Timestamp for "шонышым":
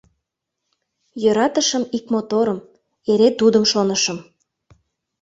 3.71-4.17